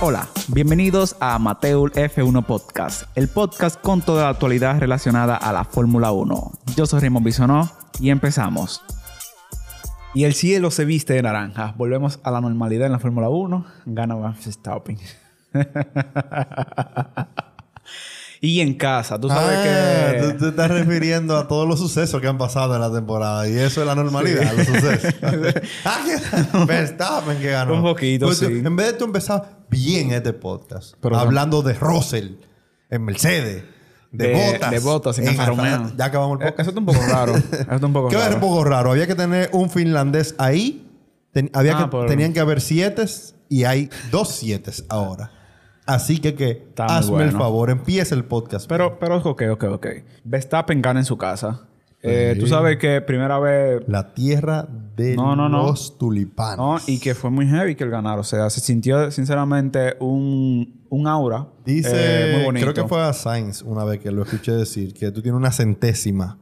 Hola, 0.00 0.28
bienvenidos 0.48 1.16
a 1.18 1.38
Mateul 1.38 1.90
F1 1.92 2.44
Podcast, 2.46 3.04
el 3.16 3.28
podcast 3.28 3.80
con 3.80 4.00
toda 4.00 4.24
la 4.24 4.28
actualidad 4.30 4.78
relacionada 4.78 5.36
a 5.36 5.52
la 5.52 5.64
Fórmula 5.64 6.12
1. 6.12 6.52
Yo 6.76 6.86
soy 6.86 7.00
Raymond 7.00 7.26
Bisonó 7.26 7.68
y 8.00 8.10
empezamos. 8.10 8.82
Y 10.14 10.24
el 10.24 10.34
cielo 10.34 10.70
se 10.70 10.84
viste 10.84 11.14
de 11.14 11.22
naranja. 11.22 11.74
Volvemos 11.76 12.20
a 12.22 12.30
la 12.30 12.40
normalidad 12.40 12.86
en 12.86 12.92
la 12.92 12.98
Fórmula 13.00 13.28
1. 13.28 13.66
Gana 13.86 14.16
Max 14.16 14.44
Verstappen. 14.46 14.98
y 18.40 18.60
en 18.60 18.74
casa, 18.74 19.20
tú 19.20 19.28
sabes 19.28 19.58
Ah, 19.58 20.12
que... 20.12 20.22
Tú 20.32 20.38
te 20.38 20.48
estás 20.50 20.70
refiriendo 20.70 21.36
a 21.36 21.48
todos 21.48 21.66
los 21.68 21.78
sucesos 21.80 22.20
que 22.20 22.28
han 22.28 22.38
pasado 22.38 22.74
en 22.76 22.80
la 22.80 22.92
temporada. 22.92 23.48
Y 23.48 23.58
eso 23.58 23.80
es 23.80 23.86
la 23.86 23.94
normalidad, 23.96 24.52
los 24.56 24.66
sucesos. 24.66 25.14
ah, 25.84 25.98
que 26.06 26.64
Verstappen 26.66 27.38
que 27.38 27.50
ganó. 27.50 27.74
Un 27.74 27.82
poquito, 27.82 28.26
Pues 28.26 28.38
tú- 28.38 28.46
sí. 28.46 28.62
En 28.64 28.76
vez 28.76 28.86
de 28.92 28.92
tú 28.94 29.04
empezar 29.04 29.57
bien 29.70 30.10
este 30.12 30.32
podcast, 30.32 30.94
Pero- 31.00 31.16
hablando 31.18 31.62
de 31.62 31.74
Russell, 31.74 32.36
en 32.90 33.04
Mercedes, 33.04 33.64
de, 34.12 34.32
Bottas. 34.32 34.70
De 34.70 34.78
Bottas 34.78 35.18
en 35.18 35.28
Alfa 35.28 35.46
Romeo. 35.46 35.92
Ya 35.96 36.06
acabamos 36.06 36.40
el 36.40 36.46
Eh, 36.46 36.50
podcast. 36.50 36.60
Eso 36.60 36.70
está 36.70 36.80
un 36.80 36.86
poco 36.86 37.06
raro. 37.12 37.34
Eso 37.52 37.74
está 37.74 37.86
un 37.86 37.92
poco 37.92 38.08
Que 38.08 38.14
raro. 38.16 38.26
era 38.26 38.34
un 38.36 38.40
poco 38.40 38.64
raro. 38.64 38.90
Había 38.92 39.06
que 39.06 39.14
tener 39.14 39.50
un 39.52 39.68
finlandés 39.70 40.34
ahí. 40.38 40.84
Ten- 41.32 41.50
había 41.52 41.76
Ah, 41.78 41.84
que, 41.84 41.90
por- 41.90 42.06
Tenían 42.06 42.32
que 42.32 42.40
haber 42.40 42.60
siete 42.62 43.04
y 43.50 43.64
hay 43.64 43.90
dos 44.10 44.30
siete 44.30 44.72
ahora. 44.88 45.32
Así 45.84 46.18
que, 46.18 46.34
que 46.34 46.50
Está 46.50 46.84
hazme 46.86 47.24
el 47.24 47.32
favor, 47.32 47.70
empieza 47.70 48.14
el 48.14 48.24
podcast. 48.24 48.66
Pero, 48.68 48.98
pero, 48.98 49.16
ok, 49.18 49.42
ok, 49.52 49.64
ok. 49.72 49.86
Verstappen 50.24 50.80
gana 50.82 51.00
en 51.00 51.06
su 51.06 51.16
casa. 51.18 51.62
Eh, 52.08 52.36
Tú 52.38 52.46
sabes 52.46 52.76
que 52.78 53.00
primera 53.00 53.38
vez 53.38 53.82
La 53.86 54.14
tierra 54.14 54.66
de 54.96 55.14
No, 55.16 55.36
no, 55.36 55.48
no. 55.48 55.64
los 55.64 55.96
tulipanes. 55.98 56.56
No, 56.58 56.76
y 56.86 56.98
que 56.98 57.14
fue 57.14 57.30
muy 57.30 57.46
heavy 57.46 57.74
que 57.74 57.84
él 57.84 57.90
ganara. 57.90 58.20
O 58.20 58.24
sea, 58.24 58.48
se 58.50 58.60
sintió 58.60 59.10
sinceramente 59.10 59.94
un, 60.00 60.84
un 60.88 61.06
aura 61.06 61.48
Dice, 61.64 61.90
eh, 61.94 62.36
muy 62.36 62.44
bonito. 62.46 62.64
creo 62.72 62.74
que 62.84 62.88
fue 62.88 63.00
a 63.02 63.12
Sainz 63.12 63.62
una 63.62 63.84
vez 63.84 64.00
que 64.00 64.10
lo 64.10 64.22
escuché 64.22 64.52
decir, 64.52 64.92
que 64.94 65.10
tú 65.10 65.22
tienes 65.22 65.38
una 65.38 65.52
centésima 65.52 66.38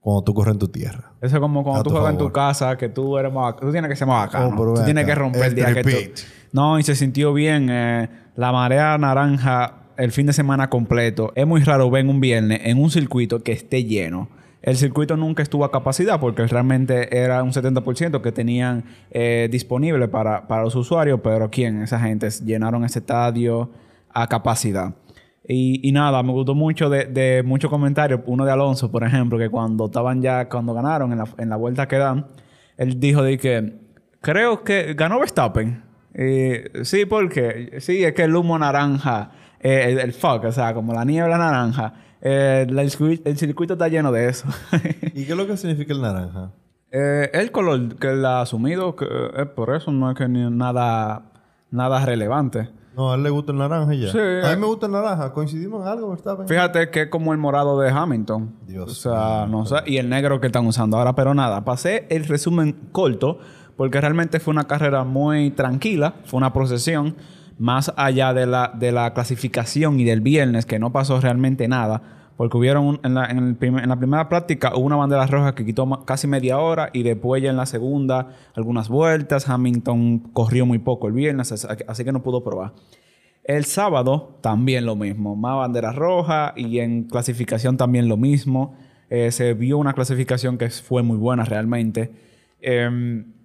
cuando 0.00 0.22
tú 0.24 0.32
corres 0.32 0.52
en 0.54 0.58
tu 0.58 0.68
tierra. 0.68 1.12
Eso 1.20 1.36
es 1.36 1.40
como 1.40 1.62
cuando 1.62 1.80
A 1.80 1.82
tú 1.84 1.90
juegas 1.90 2.10
en 2.10 2.16
tu 2.16 2.24
favor. 2.24 2.32
casa, 2.32 2.76
que 2.78 2.88
tú 2.88 3.18
eres 3.18 3.30
más... 3.32 3.54
Tú 3.56 3.70
tienes 3.70 3.90
que 3.90 3.96
ser 3.96 4.08
más. 4.08 4.34
Oh, 4.34 4.50
pero 4.56 4.72
tú 4.72 4.74
ven 4.76 4.84
tienes 4.86 5.04
acá. 5.04 5.12
que 5.12 5.18
romper 5.18 5.42
el, 5.42 5.48
El 5.48 5.54
día 5.56 5.74
que 5.74 5.82
tú... 5.82 6.20
No, 6.52 6.78
y 6.78 6.82
se 6.82 6.94
sintió 6.96 7.34
bien. 7.34 7.68
eh, 7.70 8.08
la 8.36 8.50
marea 8.52 8.96
naranja 8.96 9.74
el 9.98 10.12
fin 10.12 10.24
de 10.26 10.32
semana 10.32 10.70
completo. 10.70 11.32
Es 11.34 11.46
muy 11.46 11.62
raro 11.62 11.90
ver 11.90 12.06
un 12.06 12.20
viernes 12.20 12.62
en 12.64 12.78
un 12.82 12.90
circuito 12.90 13.42
que 13.42 13.52
esté 13.52 13.84
lleno. 13.84 14.30
El 14.62 14.76
circuito 14.76 15.16
nunca 15.16 15.42
estuvo 15.42 15.64
a 15.64 15.70
capacidad 15.70 16.20
porque 16.20 16.46
realmente 16.46 17.16
era 17.16 17.42
un 17.42 17.52
70% 17.52 18.20
que 18.20 18.32
tenían 18.32 18.84
eh, 19.10 19.48
disponible 19.50 20.08
para, 20.08 20.46
para 20.46 20.62
los 20.64 20.74
usuarios, 20.74 21.20
pero 21.22 21.50
¿quién? 21.50 21.82
Esa 21.82 21.98
gente 21.98 22.28
llenaron 22.44 22.84
ese 22.84 22.98
estadio 22.98 23.70
a 24.10 24.26
capacidad. 24.26 24.94
Y, 25.52 25.90
nada, 25.90 26.22
me 26.22 26.30
gustó 26.30 26.54
mucho 26.54 26.88
de, 26.88 27.06
de 27.06 27.42
muchos 27.42 27.70
comentarios. 27.70 28.20
Uno 28.26 28.44
de 28.44 28.52
Alonso, 28.52 28.92
por 28.92 29.02
ejemplo, 29.02 29.36
que 29.36 29.48
cuando 29.48 29.86
estaban 29.86 30.22
ya, 30.22 30.48
cuando 30.48 30.74
ganaron 30.74 31.10
en 31.10 31.18
la, 31.18 31.28
en 31.38 31.48
la 31.48 31.56
vuelta 31.56 31.88
que 31.88 31.96
dan, 31.96 32.26
él 32.76 33.00
dijo 33.00 33.22
de 33.24 33.36
que 33.36 33.80
creo 34.20 34.62
que 34.62 34.94
ganó 34.94 35.18
Verstappen. 35.18 35.89
Eh, 36.14 36.70
sí, 36.84 37.04
porque 37.06 37.76
sí, 37.80 38.04
es 38.04 38.12
que 38.14 38.24
el 38.24 38.34
humo 38.34 38.58
naranja, 38.58 39.30
eh, 39.60 39.86
el, 39.88 39.98
el 39.98 40.12
fog, 40.12 40.44
o 40.44 40.52
sea, 40.52 40.74
como 40.74 40.92
la 40.92 41.04
niebla 41.04 41.38
naranja, 41.38 41.94
eh, 42.20 42.66
la- 42.68 42.82
el, 42.82 42.90
circuito, 42.90 43.74
está 43.74 43.88
lleno 43.88 44.12
de 44.12 44.28
eso. 44.28 44.48
¿Y 45.14 45.24
qué 45.24 45.32
es 45.32 45.36
lo 45.36 45.46
que 45.46 45.56
significa 45.56 45.92
el 45.92 46.00
naranja? 46.02 46.50
Eh, 46.92 47.30
el 47.32 47.52
color 47.52 47.96
que 47.96 48.10
él 48.10 48.24
ha 48.26 48.40
asumido, 48.40 48.96
que 48.96 49.06
por 49.54 49.74
eso, 49.74 49.92
no 49.92 50.10
es 50.10 50.16
que 50.16 50.28
ni 50.28 50.50
nada, 50.50 51.30
nada 51.70 52.04
relevante. 52.04 52.68
No, 52.96 53.12
a 53.12 53.14
él 53.14 53.22
le 53.22 53.30
gusta 53.30 53.52
el 53.52 53.58
naranja 53.58 53.94
y 53.94 54.00
ya. 54.00 54.10
Sí. 54.12 54.18
A 54.18 54.52
mí 54.54 54.60
me 54.60 54.66
gusta 54.66 54.86
el 54.86 54.92
naranja. 54.92 55.32
¿Coincidimos 55.32 55.82
en 55.82 55.88
algo, 55.88 56.10
Verstappen? 56.10 56.48
Fíjate 56.48 56.90
que 56.90 57.02
es 57.02 57.08
como 57.08 57.32
el 57.32 57.38
morado 57.38 57.78
de 57.78 57.88
Hamilton. 57.88 58.56
Dios 58.66 58.90
O 58.90 58.94
sea, 58.94 59.46
no 59.48 59.64
sé. 59.64 59.76
Y 59.86 59.98
el 59.98 60.08
negro 60.10 60.40
que 60.40 60.48
están 60.48 60.66
usando 60.66 60.98
ahora. 60.98 61.14
Pero 61.14 61.32
nada, 61.32 61.64
pasé 61.64 62.06
el 62.10 62.26
resumen 62.26 62.88
corto 62.90 63.38
porque 63.80 63.98
realmente 63.98 64.40
fue 64.40 64.52
una 64.52 64.64
carrera 64.64 65.04
muy 65.04 65.52
tranquila. 65.52 66.16
Fue 66.26 66.36
una 66.36 66.52
procesión. 66.52 67.16
Más 67.56 67.90
allá 67.96 68.34
de 68.34 68.44
la, 68.46 68.72
de 68.78 68.92
la 68.92 69.14
clasificación 69.14 69.98
y 69.98 70.04
del 70.04 70.20
viernes, 70.20 70.66
que 70.66 70.78
no 70.78 70.92
pasó 70.92 71.18
realmente 71.18 71.66
nada. 71.66 72.02
Porque 72.36 72.58
hubieron 72.58 72.84
un- 72.84 73.00
en, 73.04 73.14
la, 73.14 73.24
en 73.24 73.38
el 73.38 73.56
prim- 73.56 73.78
en 73.78 73.88
la 73.88 73.96
primera 73.96 74.28
práctica 74.28 74.76
hubo 74.76 74.84
una 74.84 74.96
bandera 74.96 75.26
roja 75.26 75.54
que 75.54 75.64
quitó 75.64 76.04
casi 76.04 76.26
media 76.26 76.58
hora 76.58 76.90
y 76.92 77.04
después 77.04 77.42
ya 77.42 77.48
en 77.48 77.56
la 77.56 77.64
segunda 77.64 78.28
algunas 78.54 78.90
vueltas. 78.90 79.48
Hamilton 79.48 80.18
corrió 80.34 80.66
muy 80.66 80.78
poco 80.78 81.06
el 81.08 81.14
viernes, 81.14 81.50
así 81.88 82.04
que 82.04 82.12
no 82.12 82.22
pudo 82.22 82.44
probar. 82.44 82.74
El 83.44 83.64
sábado 83.64 84.38
también 84.42 84.84
lo 84.84 84.94
mismo, 84.94 85.36
más 85.36 85.56
bandera 85.56 85.92
roja 85.92 86.52
y 86.54 86.80
en 86.80 87.04
clasificación 87.04 87.78
también 87.78 88.08
lo 88.08 88.18
mismo. 88.18 88.74
Eh, 89.08 89.30
se 89.32 89.54
vio 89.54 89.78
una 89.78 89.94
clasificación 89.94 90.58
que 90.58 90.68
fue 90.68 91.02
muy 91.02 91.16
buena 91.16 91.46
realmente. 91.46 92.10
Em, 92.60 93.39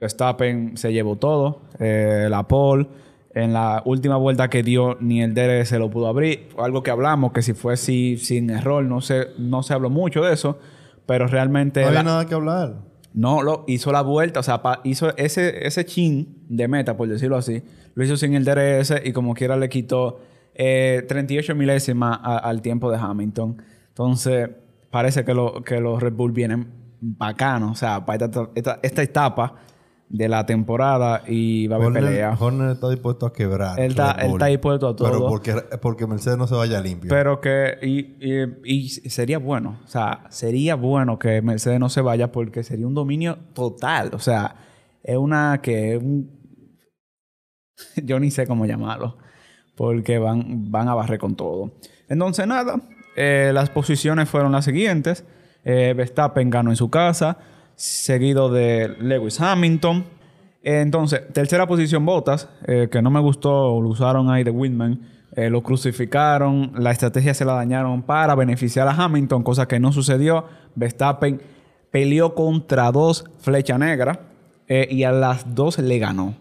Verstappen 0.00 0.76
se 0.76 0.92
llevó 0.92 1.16
todo, 1.16 1.62
eh, 1.78 2.26
la 2.30 2.42
pole. 2.48 2.86
En 3.34 3.52
la 3.52 3.82
última 3.84 4.16
vuelta 4.16 4.48
que 4.48 4.62
dio, 4.62 4.96
ni 5.00 5.20
el 5.20 5.34
DRS 5.34 5.68
se 5.70 5.78
lo 5.80 5.90
pudo 5.90 6.06
abrir. 6.06 6.48
Algo 6.56 6.84
que 6.84 6.92
hablamos, 6.92 7.32
que 7.32 7.42
si 7.42 7.52
fue 7.52 7.74
así, 7.74 8.16
sin 8.16 8.48
error, 8.50 8.84
no 8.84 9.00
se, 9.00 9.26
no 9.38 9.64
se 9.64 9.74
habló 9.74 9.90
mucho 9.90 10.22
de 10.22 10.32
eso. 10.34 10.58
Pero 11.06 11.26
realmente 11.26 11.80
no 11.80 11.88
había 11.88 11.98
la- 12.00 12.10
nada 12.10 12.26
que 12.26 12.34
hablar. 12.34 12.76
no 13.12 13.42
lo 13.42 13.64
hizo 13.66 13.90
la 13.92 14.02
vuelta, 14.02 14.40
o 14.40 14.42
sea, 14.44 14.62
pa- 14.62 14.80
hizo 14.84 15.16
ese, 15.16 15.66
ese 15.66 15.84
chin 15.84 16.44
de 16.48 16.68
meta, 16.68 16.96
por 16.96 17.08
decirlo 17.08 17.36
así, 17.36 17.62
lo 17.94 18.04
hizo 18.04 18.16
sin 18.16 18.34
el 18.34 18.44
DRS 18.44 18.94
y 19.04 19.12
como 19.12 19.34
quiera 19.34 19.56
le 19.56 19.68
quitó 19.68 20.20
eh, 20.54 21.04
38 21.08 21.54
milésimas 21.56 22.18
al 22.22 22.62
tiempo 22.62 22.90
de 22.92 22.98
Hamilton. 22.98 23.60
Entonces, 23.88 24.48
parece 24.90 25.24
que, 25.24 25.34
lo, 25.34 25.62
que 25.64 25.80
los 25.80 26.00
Red 26.00 26.12
Bull 26.14 26.30
vienen 26.32 26.68
bacanos, 27.00 27.72
o 27.72 27.74
sea, 27.74 28.06
para 28.06 28.24
esta, 28.26 28.48
esta- 28.54 28.78
esta 28.82 29.02
etapa 29.02 29.54
de 30.16 30.28
la 30.28 30.46
temporada 30.46 31.24
y 31.26 31.66
va 31.66 31.74
a 31.74 31.78
haber 31.78 31.88
Horner, 31.88 32.04
pelea. 32.04 32.36
Horner 32.38 32.70
está 32.70 32.88
dispuesto 32.88 33.26
a 33.26 33.32
quebrar. 33.32 33.80
Él 33.80 33.90
está- 33.90 34.12
él 34.12 34.38
dispuesto 34.52 34.88
a 34.88 34.94
todo. 34.94 35.08
Pero 35.10 35.26
porque, 35.26 35.54
porque 35.82 36.06
Mercedes 36.06 36.38
no 36.38 36.46
se 36.46 36.54
vaya 36.54 36.80
limpio. 36.80 37.08
Pero 37.10 37.40
que, 37.40 37.78
y, 37.82 38.16
y- 38.20 38.62
y 38.64 38.88
sería 39.10 39.38
bueno, 39.38 39.80
o 39.84 39.88
sea, 39.88 40.24
sería 40.30 40.76
bueno 40.76 41.18
que 41.18 41.42
Mercedes 41.42 41.80
no 41.80 41.88
se 41.88 42.00
vaya 42.00 42.30
porque 42.30 42.62
sería 42.62 42.86
un 42.86 42.94
dominio 42.94 43.38
total, 43.54 44.10
o 44.14 44.20
sea, 44.20 44.54
es 45.02 45.16
una 45.16 45.60
que 45.60 45.96
es 45.96 46.02
un... 46.02 46.30
Yo 48.04 48.20
ni 48.20 48.30
sé 48.30 48.46
cómo 48.46 48.66
llamarlo, 48.66 49.18
porque 49.76 50.18
van, 50.18 50.70
van 50.70 50.88
a 50.88 50.94
barrer 50.94 51.18
con 51.18 51.34
todo. 51.34 51.72
Entonces, 52.08 52.46
nada, 52.46 52.80
eh, 53.16 53.50
las 53.52 53.68
posiciones 53.70 54.28
fueron 54.28 54.52
las 54.52 54.64
siguientes. 54.64 55.24
Eh, 55.64 55.92
Verstappen 55.96 56.50
ganó 56.50 56.70
en 56.70 56.76
su 56.76 56.88
casa, 56.90 57.38
seguido 57.76 58.50
de 58.50 58.96
Lewis 59.00 59.40
Hamilton. 59.40 60.04
Entonces, 60.62 61.22
tercera 61.32 61.66
posición 61.66 62.06
Bottas, 62.06 62.48
eh, 62.66 62.88
que 62.90 63.02
no 63.02 63.10
me 63.10 63.20
gustó, 63.20 63.80
lo 63.80 63.88
usaron 63.88 64.30
ahí 64.30 64.44
de 64.44 64.50
Whitman. 64.50 65.00
Eh, 65.36 65.50
lo 65.50 65.62
crucificaron, 65.62 66.72
la 66.76 66.92
estrategia 66.92 67.34
se 67.34 67.44
la 67.44 67.54
dañaron 67.54 68.02
para 68.02 68.36
beneficiar 68.36 68.86
a 68.86 68.92
Hamilton, 68.92 69.42
cosa 69.42 69.66
que 69.66 69.80
no 69.80 69.92
sucedió. 69.92 70.44
Verstappen 70.76 71.40
peleó 71.90 72.34
contra 72.34 72.92
dos 72.92 73.24
flechas 73.40 73.78
negras 73.78 74.18
eh, 74.68 74.86
y 74.90 75.02
a 75.02 75.10
las 75.12 75.54
dos 75.54 75.78
le 75.78 75.98
ganó. 75.98 76.36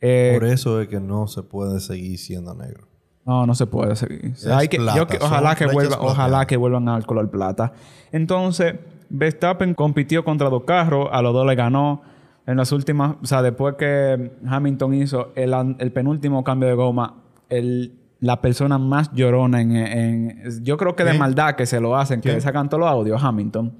Eh, 0.00 0.32
Por 0.38 0.48
eso 0.48 0.80
es 0.82 0.88
que 0.88 1.00
no 1.00 1.26
se 1.28 1.42
puede 1.42 1.80
seguir 1.80 2.18
siendo 2.18 2.54
negro. 2.54 2.88
No, 3.26 3.44
no 3.46 3.54
se 3.54 3.66
puede 3.66 3.96
seguir. 3.96 4.34
Hay 4.52 4.68
que, 4.68 4.78
plata, 4.78 4.96
yo 4.98 5.06
que- 5.06 5.18
son 5.18 5.26
ojalá 5.26 5.54
que 5.56 5.66
vuelva, 5.66 5.96
ojalá 6.00 6.46
que 6.46 6.56
vuelvan 6.56 6.88
al 6.88 7.04
color 7.04 7.28
plata. 7.30 7.72
Entonces, 8.12 8.76
Verstappen 9.08 9.74
compitió 9.74 10.24
contra 10.24 10.48
dos 10.48 10.64
carros, 10.64 11.08
a 11.12 11.20
los 11.22 11.32
dos 11.34 11.46
le 11.46 11.54
ganó. 11.54 12.02
En 12.46 12.56
las 12.56 12.70
últimas, 12.70 13.16
o 13.20 13.26
sea, 13.26 13.42
después 13.42 13.74
que 13.74 14.30
Hamilton 14.46 14.94
hizo 14.94 15.32
el, 15.34 15.90
penúltimo 15.92 16.44
cambio 16.44 16.68
de 16.68 16.74
goma, 16.76 17.16
el, 17.48 17.94
la 18.20 18.40
persona 18.40 18.78
más 18.78 19.12
llorona 19.12 19.60
en, 19.60 19.74
en- 19.76 20.64
yo 20.64 20.76
creo 20.76 20.94
que 20.94 21.02
de 21.02 21.14
maldad 21.14 21.56
que 21.56 21.66
se 21.66 21.80
lo 21.80 21.96
hacen, 21.96 22.20
que 22.20 22.32
le 22.32 22.40
sacan 22.40 22.68
todos 22.68 22.82
los 22.82 22.88
audios, 22.88 23.22
Hamilton. 23.22 23.72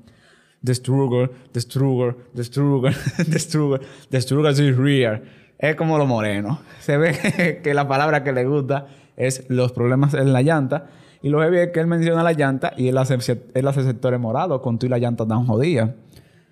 Destruger, 0.62 1.30
Destruger, 1.52 2.16
Destruger, 2.34 2.96
Destruger, 3.28 3.80
Destruger 4.10 4.52
is 4.52 4.76
real. 4.76 5.22
Es 5.58 5.76
como 5.76 5.96
lo 5.96 6.06
moreno. 6.06 6.58
Se 6.80 6.96
ve 6.96 7.60
que 7.62 7.72
la 7.72 7.86
palabra 7.86 8.24
que 8.24 8.32
le 8.32 8.44
gusta 8.44 8.86
es 9.16 9.44
los 9.48 9.72
problemas 9.72 10.14
en 10.14 10.32
la 10.32 10.42
llanta. 10.42 10.86
Y 11.22 11.28
lo 11.28 11.40
heavy 11.40 11.58
es 11.58 11.70
que 11.70 11.80
él 11.80 11.86
menciona 11.86 12.22
la 12.22 12.32
llanta 12.32 12.72
y 12.76 12.88
él 12.88 12.98
hace, 12.98 13.18
él 13.54 13.66
hace 13.66 13.82
sectores 13.82 14.20
morados 14.20 14.60
con 14.60 14.78
tú 14.78 14.86
y 14.86 14.88
la 14.88 14.98
llanta 14.98 15.26
tan 15.26 15.46
jodida. 15.46 15.94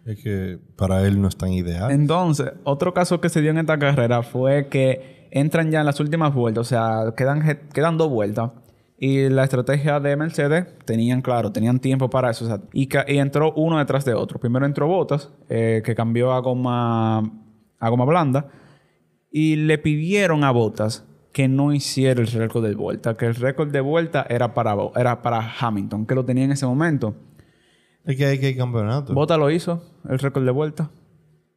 Es 0.05 0.22
que 0.22 0.58
para 0.76 1.06
él 1.06 1.20
no 1.20 1.28
es 1.28 1.37
tan 1.37 1.52
ideal. 1.52 1.90
Entonces, 1.90 2.52
otro 2.64 2.93
caso 2.93 3.20
que 3.20 3.28
se 3.28 3.40
dio 3.40 3.50
en 3.50 3.58
esta 3.58 3.78
carrera 3.78 4.22
fue 4.22 4.69
que 4.69 5.28
entran 5.31 5.70
ya 5.70 5.81
en 5.81 5.87
las 5.87 5.99
últimas 6.00 6.34
vueltas, 6.34 6.66
o 6.66 6.69
sea, 6.69 7.14
quedan, 7.16 7.61
quedan 7.72 7.96
dos 7.96 8.11
vueltas. 8.11 8.50
Y 8.96 9.28
la 9.28 9.44
estrategia 9.44 9.99
de 9.99 10.16
Mercedes 10.16 10.66
tenían, 10.84 11.20
claro, 11.20 11.50
tenían 11.52 11.81
tiempo 11.81 12.08
para 12.08 12.31
eso. 12.31 12.44
o 12.44 12.49
sea, 12.49 12.61
y, 12.72 12.88
y 13.08 13.19
entró 13.19 13.52
uno 13.55 13.78
detrás 13.78 14.05
de 14.05 14.14
otro. 14.14 14.38
Primero 14.38 14.66
entró 14.66 14.87
Bottas, 14.87 15.31
eh, 15.49 15.82
que 15.84 15.94
cambió 15.94 16.32
a 16.32 16.40
goma, 16.40 17.19
a 17.78 17.88
goma 17.88 18.05
blanda. 18.05 18.49
Y 19.31 19.56
le 19.56 19.78
pidieron 19.78 20.44
a 20.44 20.52
Bottas 20.52 21.05
que 21.35 21.49
no 21.49 21.75
hiciera 21.75 22.21
el 22.23 22.29
récord 22.29 22.65
de 22.65 22.75
vuelta, 22.75 23.15
que 23.17 23.27
el 23.27 23.35
récord 23.35 23.71
de 23.71 23.81
vuelta 23.83 24.25
era 24.31 24.55
para, 24.55 24.75
era 24.97 25.21
para 25.21 25.53
Hamilton, 25.61 26.07
que 26.07 26.15
lo 26.15 26.25
tenía 26.25 26.45
en 26.45 26.53
ese 26.53 26.65
momento. 26.65 27.15
Es 28.05 28.17
que 28.17 28.25
hay 28.25 28.39
que 28.39 28.47
hay 28.47 28.57
campeonato. 28.57 29.13
Bota 29.13 29.37
lo 29.37 29.51
hizo, 29.51 29.83
el 30.09 30.19
récord 30.19 30.45
de 30.45 30.53
vuelta. 30.53 30.91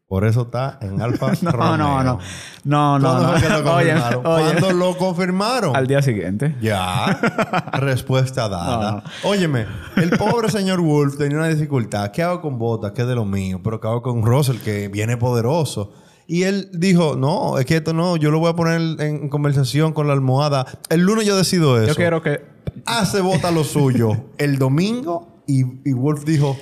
Por 0.08 0.24
eso 0.26 0.44
está 0.44 0.80
en 0.82 1.02
Alfa 1.02 1.34
No, 1.42 1.52
Romeo. 1.52 1.78
no, 1.78 2.04
no. 2.04 2.20
No, 2.64 2.98
no, 2.98 3.10
¿Cuándo 3.10 3.34
no. 3.34 3.40
que 3.42 3.50
lo 3.50 3.56
Oye, 3.76 3.92
confirmaron? 3.94 4.26
oye, 4.26 4.44
¿Cuándo 4.60 4.72
lo 4.74 4.98
confirmaron? 4.98 5.76
al 5.76 5.86
día 5.86 6.02
siguiente. 6.02 6.56
Ya. 6.62 7.06
Respuesta 7.74 8.48
dada. 8.50 9.04
Óyeme, 9.24 9.68
el 9.98 10.10
pobre 10.12 10.50
señor 10.50 10.80
Wolf 10.82 11.18
tenía 11.18 11.38
una 11.38 11.50
dificultad. 11.50 12.10
¿Qué 12.12 12.24
hago 12.24 12.42
con 12.42 12.58
Bota? 12.58 12.94
¿Qué 12.94 13.02
es 13.04 13.08
de 13.08 13.16
lo 13.16 13.26
mío? 13.26 13.60
Pero 13.64 13.80
¿qué 13.82 13.88
hago 13.90 14.02
con 14.02 14.24
Russell, 14.26 14.58
que 14.58 14.88
viene 14.88 15.18
poderoso? 15.18 15.92
Y 16.28 16.44
él 16.44 16.70
dijo, 16.74 17.16
no, 17.16 17.58
es 17.58 17.66
que 17.66 17.78
esto 17.78 17.94
no, 17.94 18.18
yo 18.18 18.32
lo 18.32 18.40
voy 18.40 18.50
a 18.50 18.54
poner 18.54 19.02
en 19.02 19.30
conversación 19.30 19.94
con 19.94 20.08
la 20.08 20.14
almohada. 20.14 20.66
El 20.90 21.02
lunes 21.02 21.26
yo 21.26 21.38
decido 21.38 21.78
eso. 21.78 21.88
Yo 21.88 21.96
quiero 21.96 22.22
que 22.22 22.42
Hace 22.86 23.22
Bota 23.22 23.50
lo 23.52 23.64
suyo 23.64 24.12
el 24.38 24.58
domingo 24.58 25.42
y, 25.48 25.62
y 25.90 25.94
Wolf 25.94 26.26
dijo, 26.26 26.58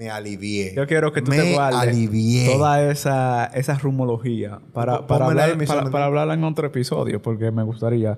me 0.00 0.08
alivié. 0.08 0.72
Yo 0.74 0.86
quiero 0.86 1.12
que 1.12 1.20
tú 1.20 1.30
me 1.30 1.36
te 1.36 1.52
guardes 1.52 1.78
alivié. 1.80 2.46
toda 2.50 2.82
esa, 2.90 3.44
esa 3.52 3.74
rumología 3.78 4.58
para, 4.72 5.06
para, 5.06 5.26
hablar, 5.26 5.58
para, 5.92 6.06
hablarla 6.06 6.32
en 6.32 6.42
otro 6.44 6.66
episodio, 6.66 7.20
porque 7.20 7.50
me 7.50 7.62
gustaría. 7.64 8.16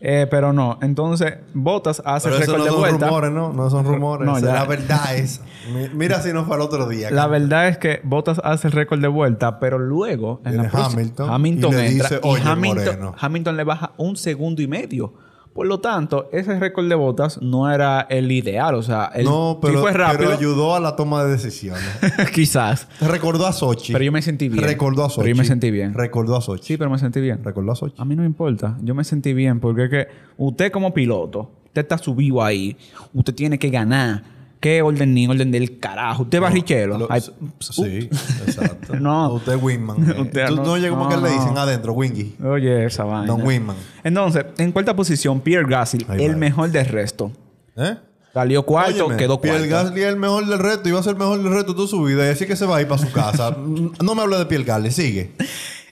Eh, 0.00 0.28
pero 0.30 0.52
no, 0.52 0.78
entonces 0.82 1.34
Botas 1.54 2.00
hace 2.04 2.28
Pero 2.28 2.38
récord 2.40 2.58
no 2.58 2.64
de 2.64 2.70
son 2.70 2.78
vuelta. 2.80 3.06
rumores, 3.06 3.32
¿no? 3.32 3.52
No 3.52 3.68
son 3.70 3.84
rumores. 3.84 4.26
No, 4.26 4.38
ya. 4.38 4.52
La 4.52 4.64
verdad 4.64 5.16
es. 5.16 5.40
Mi- 5.72 5.88
Mira 5.88 6.20
si 6.22 6.32
no 6.32 6.44
fue 6.44 6.54
el 6.54 6.62
otro 6.62 6.86
día. 6.88 7.10
La 7.10 7.26
verdad 7.26 7.66
es 7.68 7.78
que 7.78 8.00
Bottas 8.04 8.40
hace 8.44 8.68
el 8.68 8.72
récord 8.72 9.00
de 9.00 9.08
vuelta, 9.08 9.58
pero 9.58 9.78
luego 9.78 10.40
en 10.44 10.58
la 10.58 10.70
Hamilton 10.72 11.30
Hamilton 11.30 11.72
y 11.72 11.76
le 11.76 11.86
entra 11.88 12.08
dice, 12.10 12.20
y 12.22 12.28
"Oye, 12.28 12.42
Hamilton, 12.44 12.84
Moreno". 12.84 13.14
Hamilton 13.18 13.56
le 13.56 13.64
baja 13.64 13.92
un 13.96 14.16
segundo 14.16 14.62
y 14.62 14.68
medio. 14.68 15.14
Por 15.54 15.68
lo 15.68 15.78
tanto, 15.78 16.28
ese 16.32 16.58
récord 16.58 16.88
de 16.88 16.96
Bottas 16.96 17.40
no 17.40 17.70
era 17.70 18.08
el 18.10 18.32
ideal. 18.32 18.74
O 18.74 18.82
sea, 18.82 19.12
no, 19.22 19.60
pero, 19.62 19.82
fue 19.82 19.92
rápido. 19.92 20.18
pero 20.18 20.32
ayudó 20.32 20.74
a 20.74 20.80
la 20.80 20.96
toma 20.96 21.22
de 21.22 21.30
decisiones. 21.30 21.84
quizás. 22.34 22.88
Recordó 23.00 23.46
a 23.46 23.52
Sochi. 23.52 23.92
Pero 23.92 24.04
yo 24.04 24.10
me 24.10 24.20
sentí 24.20 24.48
bien. 24.48 24.64
Recordó 24.64 25.04
a 25.04 25.08
Sochi. 25.08 25.20
Pero 25.20 25.36
yo 25.36 25.40
me 25.40 25.44
sentí 25.44 25.70
bien. 25.70 25.94
Recordó 25.94 26.36
a 26.36 26.40
Sochi. 26.40 26.64
Sí, 26.64 26.76
pero 26.76 26.90
me 26.90 26.98
sentí 26.98 27.20
bien. 27.20 27.44
Recordó 27.44 27.70
a 27.70 27.76
Sochi. 27.76 27.94
A 27.98 28.04
mí 28.04 28.16
no 28.16 28.22
me 28.22 28.26
importa. 28.26 28.76
Yo 28.82 28.96
me 28.96 29.04
sentí 29.04 29.32
bien 29.32 29.60
porque 29.60 29.84
es 29.84 29.90
que 29.90 30.08
usted 30.38 30.72
como 30.72 30.92
piloto, 30.92 31.52
usted 31.66 31.82
está 31.82 31.98
subido 31.98 32.42
ahí. 32.42 32.76
Usted 33.12 33.32
tiene 33.32 33.56
que 33.56 33.70
ganar. 33.70 34.33
¿Qué 34.64 34.80
orden 34.80 35.12
ni 35.12 35.28
orden 35.28 35.50
del 35.50 35.78
carajo? 35.78 36.22
Usted 36.22 36.42
va 36.42 36.48
Richelo. 36.48 36.96
Lo- 36.96 37.06
Ay, 37.10 37.20
sí, 37.60 38.08
exacto. 38.46 38.94
No. 38.98 39.34
Usted 39.34 39.52
es 39.56 39.62
Winman. 39.62 40.10
eh. 40.16 40.20
Usted 40.22 40.46
Tú 40.46 40.56
no- 40.56 40.62
no, 40.64 40.76
llega 40.78 40.88
como 40.88 41.04
no, 41.04 41.10
que 41.10 41.16
le 41.16 41.22
no. 41.22 41.28
dicen 41.42 41.58
adentro, 41.58 41.92
Wingy. 41.92 42.34
Oye, 42.42 42.86
esa 42.86 43.04
vaina. 43.04 43.26
Don 43.26 43.42
Winman. 43.42 43.76
Entonces, 44.02 44.46
en 44.56 44.72
cuarta 44.72 44.96
posición, 44.96 45.42
Pierre 45.42 45.66
Gasly, 45.68 46.06
Ahí 46.08 46.24
el 46.24 46.32
va. 46.32 46.36
mejor 46.38 46.70
del 46.70 46.86
resto. 46.86 47.30
¿Eh? 47.76 47.96
Salió 48.32 48.64
cuarto, 48.64 49.04
Óyeme, 49.04 49.18
quedó 49.18 49.38
cuarto. 49.38 49.42
Pierre 49.58 49.68
Gasly 49.68 50.00
es 50.00 50.08
el 50.08 50.16
mejor 50.16 50.46
del 50.46 50.58
reto. 50.58 50.88
Iba 50.88 51.00
a 51.00 51.02
ser 51.02 51.12
el 51.12 51.18
mejor 51.18 51.42
del 51.42 51.52
reto 51.52 51.74
toda 51.74 51.86
su 51.86 52.02
vida. 52.02 52.26
Y 52.26 52.30
así 52.30 52.46
que 52.46 52.56
se 52.56 52.64
va 52.64 52.78
a 52.78 52.80
ir 52.80 52.88
para 52.88 53.02
su 53.02 53.12
casa. 53.12 53.54
no 54.02 54.14
me 54.14 54.22
hable 54.22 54.38
de 54.38 54.46
Pierre 54.46 54.64
Gasly. 54.64 54.90
Sigue. 54.92 55.32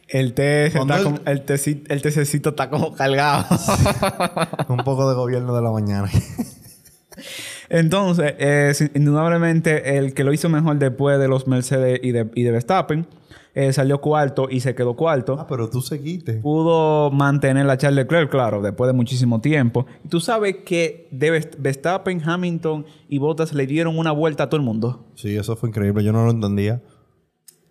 El 0.09 0.33
té 0.33 0.69
está 0.69 0.97
él- 0.97 1.05
como- 1.05 1.19
el, 1.27 1.45
teci- 1.45 1.85
el 1.89 2.01
tececito 2.01 2.49
está 2.51 2.71
como 2.71 2.95
cargado. 2.95 3.45
Un 4.69 4.79
poco 4.79 5.09
de 5.11 5.15
gobierno 5.15 5.55
de 5.55 5.61
la 5.63 5.71
mañana. 5.71 6.11
Entonces, 7.73 8.35
eh, 8.39 8.91
indudablemente, 8.95 9.97
el 9.97 10.13
que 10.13 10.25
lo 10.25 10.35
hizo 10.35 10.51
mejor 10.51 10.77
después 10.79 11.19
de 11.19 11.27
los 11.27 11.47
Mercedes 11.47 12.01
y 12.03 12.13
de, 12.13 12.31
y 12.35 12.43
de 12.43 12.51
Verstappen 12.51 13.07
eh, 13.55 13.73
salió 13.73 13.99
cuarto 14.03 14.49
y 14.51 14.61
se 14.61 14.75
quedó 14.75 14.95
cuarto. 14.95 15.39
ah, 15.41 15.47
pero 15.49 15.71
tú 15.71 15.81
seguiste. 15.81 16.35
Pudo 16.35 17.11
mantener 17.11 17.65
la 17.65 17.79
Charles 17.79 18.05
Leclerc, 18.05 18.31
claro, 18.31 18.61
después 18.61 18.89
de 18.89 18.93
muchísimo 18.93 19.41
tiempo. 19.41 19.87
Y 20.05 20.09
tú 20.09 20.21
sabes 20.21 20.57
que 20.67 21.09
de 21.13 21.31
Verstappen, 21.31 22.21
Hamilton 22.23 22.85
y 23.09 23.17
Bottas 23.17 23.55
le 23.55 23.67
dieron 23.67 23.99
una 23.99 24.13
vuelta 24.13 24.45
a 24.45 24.49
todo 24.51 24.61
el 24.61 24.67
mundo. 24.67 25.07
Sí, 25.15 25.35
eso 25.35 25.57
fue 25.57 25.71
increíble. 25.71 26.05
Yo 26.05 26.13
no 26.13 26.27
lo 26.27 26.31
entendía. 26.31 26.83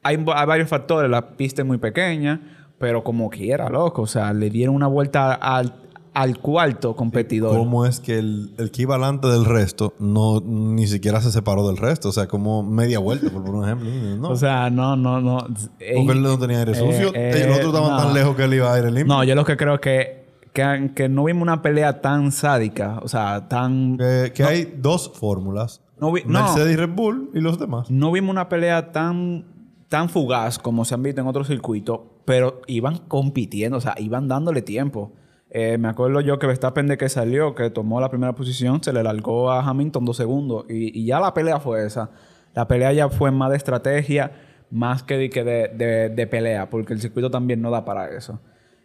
Hay, 0.02 0.16
hay 0.16 0.46
varios 0.48 0.68
factores. 0.68 1.12
La 1.12 1.38
pista 1.38 1.62
es 1.62 1.68
muy 1.68 1.78
pequeña, 1.78 2.68
pero 2.80 3.04
como 3.04 3.30
quiera, 3.30 3.70
loco. 3.70 4.02
O 4.02 4.08
sea, 4.08 4.34
le 4.34 4.50
dieron 4.50 4.74
una 4.74 4.88
vuelta 4.88 5.36
al, 5.36 5.76
al 6.14 6.40
cuarto 6.40 6.96
competidor. 6.96 7.58
¿Cómo 7.58 7.86
es 7.86 8.00
que 8.02 8.20
el, 8.20 8.54
el 8.58 8.70
que 8.72 8.82
iba 8.82 8.96
delante 8.96 9.28
del 9.28 9.46
resto 9.46 9.94
no 9.98 10.42
ni 10.46 10.86
siquiera 10.88 11.22
se 11.22 11.32
separó 11.32 11.66
del 11.68 11.78
resto? 11.78 12.10
O 12.10 12.12
sea, 12.12 12.28
como 12.28 12.64
media 12.64 13.00
vuelta, 13.00 13.30
por 13.30 13.50
un 13.50 13.64
ejemplo. 13.64 13.90
No. 14.18 14.30
O 14.30 14.36
sea, 14.36 14.70
no, 14.70 14.96
no, 14.98 15.22
no. 15.22 15.38
Porque 15.38 16.12
él 16.12 16.22
no 16.22 16.38
tenía 16.38 16.60
aire 16.60 16.74
eh, 16.74 16.76
sucio. 16.76 17.12
eh, 17.16 17.48
otros 17.54 17.68
estaban 17.68 17.92
no. 17.92 17.98
tan 17.98 18.14
lejos 18.14 18.36
que 18.36 18.44
él 18.44 18.54
iba 18.56 18.70
a 18.70 18.76
aire 18.76 18.92
limpio. 18.92 19.14
No, 19.14 19.24
yo 19.24 19.36
lo 19.36 19.46
que 19.46 19.56
creo 19.56 19.80
que, 19.80 20.26
que, 20.52 20.92
que 20.94 21.08
no 21.08 21.24
vimos 21.24 21.44
una 21.44 21.62
pelea 21.62 22.02
tan 22.02 22.34
sádica. 22.34 23.00
O 23.04 23.08
sea, 23.08 23.48
tan... 23.48 23.98
Que, 23.98 24.34
que 24.36 24.44
hay 24.44 24.74
dos 24.78 25.12
fórmulas. 25.16 25.82
No 26.00 26.12
vi- 26.12 26.24
no. 26.26 26.42
Mercedes 26.44 26.74
y 26.74 26.76
Red 26.76 26.90
Bull 26.94 27.30
y 27.34 27.40
los 27.40 27.58
demás. 27.58 27.90
No 27.90 28.12
vimos 28.12 28.32
una 28.32 28.50
pelea 28.50 28.92
tan, 28.92 29.46
tan 29.88 30.10
fugaz 30.10 30.60
como 30.60 30.84
se 30.84 30.94
han 30.94 31.04
visto 31.04 31.22
en 31.22 31.28
otros 31.28 31.48
circuitos, 31.48 32.02
pero 32.26 32.60
iban 32.68 32.98
compitiendo, 33.08 33.78
o 33.78 33.82
sea, 33.82 33.96
iban 33.98 34.28
dándole 34.28 34.62
tiempo. 34.62 35.14
Eh, 35.54 35.78
me 35.78 35.90
acuerdo 35.90 36.22
yo 36.22 36.40
que 36.40 36.48
Verstappen 36.48 36.88
de 36.88 36.98
que 36.98 37.10
salió, 37.10 37.56
que 37.56 37.70
tomó 37.70 38.00
la 38.00 38.10
primera 38.10 38.34
posición, 38.34 38.82
se 38.82 38.94
le 38.94 39.04
largó 39.04 39.52
a 39.52 39.60
Hamilton 39.60 40.06
dos 40.06 40.16
segundos 40.16 40.66
y, 40.70 41.06
ya 41.06 41.20
la 41.20 41.34
pelea 41.34 41.60
fue 41.60 41.86
esa. 41.86 42.10
La 42.56 42.70
pelea 42.70 42.94
ya 42.94 43.10
fue 43.10 43.32
más 43.32 43.52
de 43.52 43.58
estrategia, 43.58 44.32
más 44.70 45.04
que 45.04 45.18
de, 45.18 46.28
pelea, 46.28 46.70
porque 46.70 46.94
el 46.94 47.02
circuito 47.02 47.30
también 47.30 47.62
no 47.62 47.70
da 47.70 47.84
para 47.84 48.16
eso. 48.16 48.40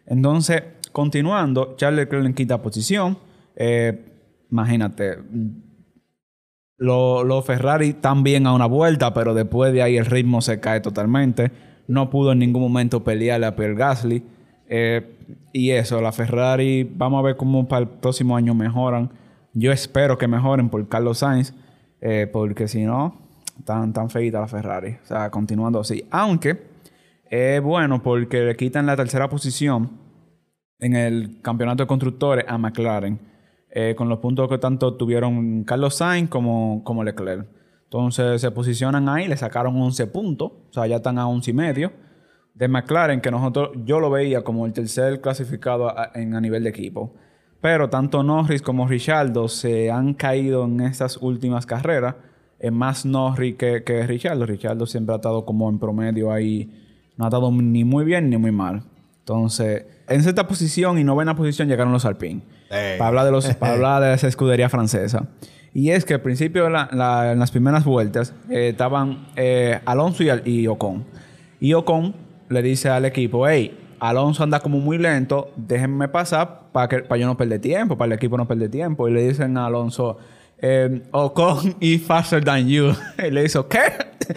Entonces, 0.05 0.61
continuando, 0.91 1.75
Charles 1.77 2.05
Leclerc 2.05 2.25
en 2.25 2.33
quinta 2.33 2.61
posición. 2.61 3.17
Eh, 3.55 4.05
imagínate, 4.51 5.19
los 6.77 7.25
lo 7.25 7.41
Ferrari 7.43 7.95
bien 8.23 8.45
a 8.45 8.53
una 8.53 8.65
vuelta, 8.65 9.13
pero 9.13 9.33
después 9.33 9.71
de 9.71 9.83
ahí 9.83 9.95
el 9.95 10.05
ritmo 10.05 10.41
se 10.41 10.59
cae 10.59 10.81
totalmente. 10.81 11.51
No 11.87 12.09
pudo 12.09 12.33
en 12.33 12.39
ningún 12.39 12.61
momento 12.61 13.05
pelearle 13.05 13.45
a 13.45 13.55
Pierre 13.55 13.75
Gasly. 13.75 14.23
Eh, 14.69 15.15
y 15.53 15.71
eso, 15.71 16.01
la 16.01 16.11
Ferrari, 16.11 16.83
vamos 16.83 17.19
a 17.19 17.23
ver 17.23 17.37
cómo 17.37 17.67
para 17.67 17.83
el 17.83 17.87
próximo 17.87 18.35
año 18.35 18.53
mejoran. 18.53 19.11
Yo 19.53 19.71
espero 19.71 20.17
que 20.17 20.27
mejoren 20.27 20.69
por 20.69 20.87
Carlos 20.87 21.19
Sainz, 21.19 21.53
eh, 22.01 22.29
porque 22.31 22.67
si 22.67 22.83
no, 22.83 23.17
tan, 23.65 23.93
tan 23.93 24.09
feita 24.09 24.39
la 24.39 24.47
Ferrari. 24.47 24.97
O 25.03 25.05
sea, 25.05 25.29
continuando 25.31 25.79
así. 25.79 26.05
Aunque 26.11 26.61
es 27.29 27.61
bueno 27.61 28.01
porque 28.03 28.41
le 28.41 28.55
quitan 28.55 28.85
la 28.85 28.95
tercera 28.95 29.29
posición 29.29 29.89
en 30.79 30.95
el 30.95 31.41
campeonato 31.41 31.83
de 31.83 31.87
constructores 31.87 32.45
a 32.47 32.57
McLaren, 32.57 33.19
eh, 33.71 33.95
con 33.97 34.09
los 34.09 34.19
puntos 34.19 34.47
que 34.47 34.57
tanto 34.57 34.95
tuvieron 34.95 35.63
Carlos 35.63 35.95
Sainz 35.95 36.29
como, 36.29 36.83
como 36.83 37.03
Leclerc. 37.03 37.47
Entonces 37.83 38.41
se 38.41 38.51
posicionan 38.51 39.07
ahí, 39.07 39.27
le 39.27 39.37
sacaron 39.37 39.79
11 39.81 40.07
puntos, 40.07 40.51
o 40.69 40.73
sea, 40.73 40.87
ya 40.87 40.97
están 40.97 41.17
a 41.17 41.27
11 41.27 41.51
y 41.51 41.53
medio. 41.53 41.91
De 42.57 42.67
McLaren, 42.67 43.21
que 43.21 43.29
nosotros, 43.29 43.69
yo 43.85 43.99
lo 43.99 44.09
veía 44.09 44.43
como 44.43 44.65
el 44.65 44.73
tercer 44.73 45.21
clasificado 45.21 45.89
a, 45.89 46.11
en, 46.15 46.33
a 46.35 46.41
nivel 46.41 46.63
de 46.63 46.69
equipo. 46.69 47.13
Pero 47.61 47.89
tanto 47.89 48.23
Norris 48.23 48.61
como 48.61 48.87
Richardo 48.87 49.47
se 49.47 49.91
han 49.91 50.13
caído 50.13 50.65
en 50.65 50.81
estas 50.81 51.17
últimas 51.17 51.65
carreras. 51.65 52.15
Es 52.59 52.71
más 52.71 53.05
Norris 53.05 53.55
que, 53.55 53.83
que 53.83 54.05
Richardo. 54.07 54.45
Richardo 54.45 54.85
siempre 54.87 55.13
ha 55.13 55.17
estado 55.17 55.45
como 55.45 55.69
en 55.69 55.77
promedio 55.77 56.31
ahí. 56.31 56.71
No 57.17 57.25
ha 57.25 57.27
estado 57.27 57.51
ni 57.51 57.83
muy 57.83 58.05
bien 58.05 58.29
ni 58.29 58.37
muy 58.37 58.51
mal. 58.51 58.83
Entonces, 59.19 59.85
en 60.07 60.23
sexta 60.23 60.47
posición 60.47 60.97
y 60.97 61.03
novena 61.03 61.35
posición 61.35 61.67
llegaron 61.67 61.91
los 61.93 62.05
Alpine. 62.05 62.41
Eh. 62.71 62.95
Para 62.97 63.09
hablar 63.09 63.25
de 63.25 63.31
los, 63.31 63.53
para 63.55 63.73
hablar 63.75 64.01
de 64.03 64.13
esa 64.13 64.27
escudería 64.27 64.69
francesa. 64.69 65.27
Y 65.73 65.91
es 65.91 66.05
que 66.05 66.15
al 66.15 66.21
principio, 66.21 66.63
de 66.63 66.69
la- 66.71 66.89
la- 66.91 67.31
en 67.33 67.39
las 67.39 67.51
primeras 67.51 67.83
vueltas, 67.85 68.33
eh, 68.49 68.69
estaban 68.69 69.27
eh, 69.35 69.79
Alonso 69.85 70.23
y, 70.23 70.29
y 70.45 70.67
Ocon. 70.67 71.05
Y 71.59 71.73
Ocon 71.73 72.15
le 72.49 72.61
dice 72.61 72.89
al 72.89 73.05
equipo, 73.05 73.47
hey, 73.47 73.77
Alonso 73.99 74.43
anda 74.43 74.59
como 74.59 74.79
muy 74.79 74.97
lento, 74.97 75.51
déjenme 75.55 76.07
pasar 76.07 76.61
para 76.71 76.87
que 76.87 76.99
para 76.99 77.19
yo 77.19 77.27
no 77.27 77.35
perder 77.37 77.59
tiempo, 77.59 77.97
para 77.97 78.07
el 78.07 78.13
equipo 78.13 78.37
no 78.37 78.47
perder 78.47 78.69
tiempo. 78.69 79.07
Y 79.07 79.11
le 79.13 79.27
dicen 79.27 79.57
a 79.57 79.65
Alonso, 79.65 80.17
eh, 80.59 81.01
Ocon 81.11 81.75
is 81.79 82.03
faster 82.03 82.43
than 82.43 82.67
you. 82.67 82.93
y 83.27 83.31
le 83.31 83.43
dice, 83.43 83.59
¿qué? 83.69 83.79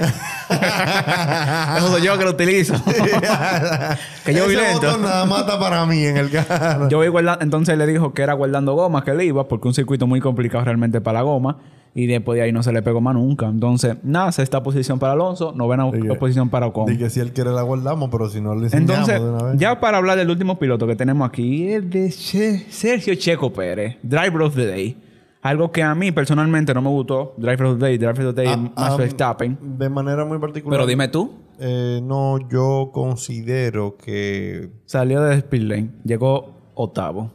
Eso 1.76 1.88
soy 1.88 2.02
yo 2.02 2.16
que 2.16 2.24
lo 2.24 2.30
utilizo. 2.30 2.74
que 4.24 4.34
yo 4.34 4.44
Ese 4.44 4.56
lento. 4.56 4.86
botón 4.86 5.02
nada 5.02 5.24
mata 5.24 5.58
para 5.58 5.84
mí 5.86 6.04
en 6.04 6.16
el 6.16 6.30
carro. 6.30 6.88
Yo 6.88 6.98
voy 6.98 7.08
guardando, 7.08 7.44
entonces 7.44 7.76
le 7.76 7.86
dijo 7.86 8.14
que 8.14 8.22
era 8.22 8.34
guardando 8.34 8.74
goma 8.74 9.04
que 9.04 9.14
le 9.14 9.24
iba, 9.24 9.48
porque 9.48 9.68
un 9.68 9.74
circuito 9.74 10.06
muy 10.06 10.20
complicado 10.20 10.64
realmente 10.64 11.00
para 11.00 11.18
la 11.18 11.22
goma. 11.22 11.58
Y 11.94 12.06
después 12.06 12.36
de 12.36 12.42
ahí 12.44 12.52
no 12.52 12.62
se 12.62 12.72
le 12.72 12.82
pegó 12.82 13.00
más 13.00 13.14
nunca. 13.14 13.46
Entonces, 13.46 13.96
nada, 14.04 14.30
sexta 14.30 14.62
posición 14.62 14.98
para 15.00 15.14
Alonso, 15.14 15.52
novena 15.56 15.90
Dije- 15.90 16.14
posición 16.18 16.48
para 16.48 16.68
Ocon. 16.68 16.86
Dije, 16.86 17.10
si 17.10 17.18
él 17.18 17.32
quiere 17.32 17.50
la 17.50 17.62
guardamos, 17.62 18.08
pero 18.10 18.28
si 18.28 18.40
no 18.40 18.54
le 18.54 18.68
Entonces, 18.72 19.20
de 19.20 19.28
una 19.28 19.42
vez. 19.42 19.58
ya 19.58 19.80
para 19.80 19.98
hablar 19.98 20.16
del 20.16 20.30
último 20.30 20.56
piloto 20.58 20.86
que 20.86 20.94
tenemos 20.94 21.28
aquí, 21.28 21.68
es 21.68 21.90
de 21.90 22.08
Che- 22.10 22.66
Sergio 22.70 23.14
Checo 23.16 23.52
Pérez, 23.52 23.96
Driver 24.02 24.42
of 24.42 24.54
the 24.54 24.66
Day. 24.66 24.96
Algo 25.42 25.72
que 25.72 25.82
a 25.82 25.94
mí 25.94 26.12
personalmente 26.12 26.72
no 26.74 26.82
me 26.82 26.90
gustó, 26.90 27.34
Driver 27.38 27.64
of 27.64 27.78
the 27.78 27.84
Day, 27.86 27.98
Driver 27.98 28.26
of 28.26 28.34
the 28.36 28.42
Day, 28.42 28.52
Ah, 28.52 28.56
Max 28.56 28.72
ah, 28.76 28.96
Verstappen. 28.96 29.58
De 29.78 29.88
manera 29.88 30.24
muy 30.24 30.38
particular. 30.38 30.78
Pero 30.78 30.86
dime 30.86 31.08
tú, 31.08 31.32
Eh, 31.58 32.00
no, 32.02 32.38
yo 32.48 32.90
considero 32.92 33.96
que... 33.96 34.70
salió 34.86 35.22
de 35.22 35.34
Speed 35.36 35.62
Lane, 35.62 35.90
llegó 36.04 36.54
octavo. 36.74 37.30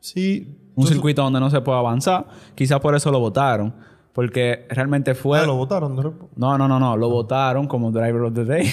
Sí. 0.00 0.56
Un 0.76 0.86
circuito 0.86 1.22
donde 1.22 1.40
no 1.40 1.50
se 1.50 1.60
puede 1.60 1.78
avanzar. 1.78 2.26
Quizás 2.54 2.78
por 2.80 2.94
eso 2.94 3.10
lo 3.10 3.18
votaron. 3.18 3.74
Porque 4.16 4.66
realmente 4.70 5.14
fue... 5.14 5.38
Ah, 5.40 5.46
lo 5.46 5.56
votaron. 5.56 5.94
No, 6.36 6.56
no, 6.56 6.66
no, 6.66 6.80
no. 6.80 6.96
Lo 6.96 7.10
votaron 7.10 7.68
como 7.68 7.92
Driver 7.92 8.22
of 8.22 8.32
the 8.34 8.44
Day. 8.46 8.66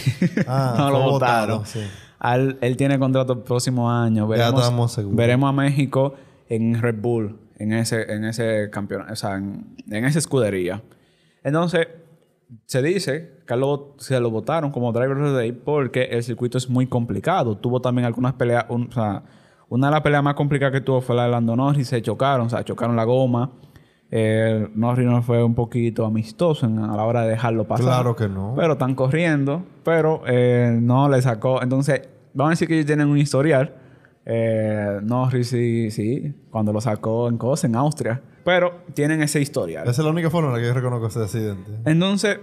Ah, 0.48 0.74
no 0.80 0.90
lo 0.90 1.02
votaron. 1.02 1.66
sí. 1.66 1.82
Al- 2.18 2.58
él 2.62 2.78
tiene 2.78 2.98
contrato 2.98 3.34
el 3.34 3.40
próximo 3.40 3.92
año. 3.92 4.26
Veremos, 4.26 4.62
estamos 4.64 4.92
seguros. 4.94 5.18
Veremos 5.18 5.50
a 5.50 5.52
México 5.52 6.14
en 6.48 6.82
Red 6.82 6.96
Bull, 7.02 7.38
en 7.60 7.74
ese, 7.74 8.10
en 8.14 8.24
ese 8.24 8.70
campeonato, 8.72 9.12
o 9.12 9.16
sea, 9.18 9.36
en, 9.36 9.76
en 9.92 10.06
esa 10.06 10.20
escudería. 10.20 10.82
Entonces, 11.44 11.90
se 12.66 12.82
dice 12.82 13.42
que 13.46 13.58
lo- 13.58 13.96
se 13.98 14.18
lo 14.22 14.32
votaron 14.32 14.72
como 14.72 14.94
Driver 14.94 15.18
of 15.18 15.32
the 15.32 15.34
Day 15.34 15.52
porque 15.52 16.04
el 16.04 16.24
circuito 16.24 16.58
es 16.58 16.70
muy 16.70 16.88
complicado. 16.88 17.58
Tuvo 17.58 17.82
también 17.82 18.06
algunas 18.06 18.32
peleas, 18.36 18.66
un- 18.70 18.88
o 18.88 18.94
sea, 18.94 19.24
una 19.68 19.88
de 19.88 19.92
las 19.92 20.02
peleas 20.02 20.24
más 20.24 20.36
complicadas 20.36 20.72
que 20.72 20.80
tuvo 20.80 21.02
fue 21.02 21.18
la 21.18 21.26
de 21.26 21.32
Lando 21.32 21.54
Norris, 21.58 21.90
se 21.90 22.02
chocaron, 22.02 22.48
o 22.48 22.50
sea, 22.50 22.64
chocaron 22.64 22.96
la 22.96 23.04
goma. 23.04 23.52
Eh, 24.15 24.70
Norris 24.75 25.08
no 25.08 25.24
fue 25.24 25.43
un 25.43 25.55
poquito 25.55 26.05
amistoso 26.05 26.67
en- 26.67 26.77
a 26.77 26.96
la 26.96 27.03
hora 27.03 27.24
de 27.24 27.29
dejarlo 27.29 27.65
pasar. 27.65 27.86
Claro 27.88 28.15
que 28.15 28.29
no. 28.29 28.53
Pero 28.55 28.74
están 28.74 28.93
corriendo, 28.93 29.63
pero 29.84 30.22
eh, 30.27 30.77
no 30.79 31.10
le 31.10 31.20
sacó. 31.24 31.63
Entonces, 31.63 32.01
vamos 32.36 32.50
a 32.50 32.51
decir 32.51 32.67
que 32.67 32.75
ellos 32.75 32.86
tienen 32.86 33.08
un 33.08 33.17
historial. 33.17 33.74
Eh, 34.25 35.00
Norris 35.01 35.48
sí, 35.50 35.89
sí, 35.89 36.34
cuando 36.51 36.72
lo 36.72 36.79
sacó 36.79 37.27
en 37.27 37.38
cosa, 37.39 37.65
en 37.65 37.75
Austria. 37.75 38.22
Pero 38.46 38.82
tienen 38.93 39.24
ese 39.24 39.41
historial. 39.41 39.84
Esa 39.88 40.01
es 40.01 40.05
la 40.05 40.12
única 40.12 40.29
forma 40.29 40.50
en 40.50 40.55
la 40.55 40.60
que 40.62 40.67
yo 40.67 40.74
reconozco 40.75 41.08
ese 41.08 41.22
accidente. 41.24 41.72
Entonces, 41.86 42.39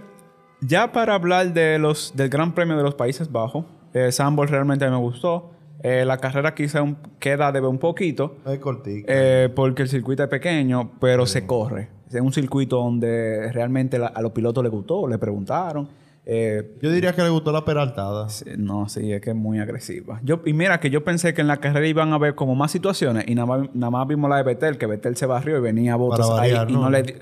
ya 0.59 0.91
para 0.91 1.15
hablar 1.15 1.53
de 1.53 1.79
los, 1.79 2.13
del 2.17 2.27
Gran 2.29 2.53
Premio 2.53 2.75
de 2.75 2.83
los 2.83 2.95
Países 2.95 3.31
Bajos, 3.31 3.63
eh, 3.93 4.11
Sambol 4.11 4.49
realmente 4.49 4.89
me 4.89 4.97
gustó. 4.97 5.51
Eh, 5.83 6.05
la 6.05 6.17
carrera 6.17 6.53
quizá 6.53 6.81
un- 6.81 6.97
queda 7.19 7.51
debe 7.51 7.67
un 7.67 7.79
poquito. 7.79 8.37
Es 8.45 8.59
cortico. 8.59 9.07
Eh, 9.09 9.49
porque 9.55 9.81
el 9.83 9.89
circuito 9.89 10.23
es 10.23 10.29
pequeño, 10.29 10.91
pero 10.99 11.25
se 11.25 11.45
corre. 11.45 11.89
Es 12.11 12.21
un 12.21 12.33
circuito 12.33 12.77
donde 12.77 13.51
realmente 13.51 13.97
la- 13.97 14.07
a 14.07 14.21
los 14.21 14.31
pilotos 14.31 14.63
les 14.63 14.71
gustó, 14.71 15.07
le 15.07 15.17
preguntaron. 15.17 15.87
Eh, 16.23 16.77
Yo 16.81 16.91
diría 16.91 17.13
que 17.13 17.23
le 17.23 17.29
gustó 17.29 17.51
la 17.51 17.65
peraltada. 17.65 18.27
no, 18.57 18.87
sí, 18.89 19.11
es 19.11 19.21
que 19.21 19.31
es 19.31 19.35
muy 19.35 19.57
agresiva. 19.59 20.19
Yo, 20.23 20.41
y 20.45 20.53
mira 20.53 20.79
que 20.79 20.91
yo 20.91 21.03
pensé 21.03 21.33
que 21.33 21.41
en 21.41 21.47
la 21.47 21.57
carrera 21.57 21.87
iban 21.87 22.11
a 22.11 22.15
haber 22.15 22.35
como 22.35 22.53
más 22.53 22.69
situaciones 22.71 23.25
y 23.27 23.33
nada 23.33 23.47
más, 23.47 23.69
nada 23.73 23.89
más 23.89 24.07
vimos 24.07 24.29
la 24.29 24.37
de 24.37 24.43
Betel, 24.43 24.77
que 24.77 24.85
Betel 24.85 25.15
se 25.15 25.25
barrió 25.25 25.57
y 25.57 25.61
venía 25.61 25.93
a 25.93 25.95
Botas 25.95 26.29
variar, 26.29 26.67
ahí 26.67 26.71
y 26.71 26.75
no, 26.75 26.81
¿no? 26.83 26.89
le... 26.91 27.15